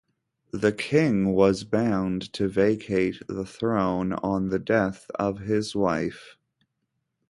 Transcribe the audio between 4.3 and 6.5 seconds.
the death of his wife.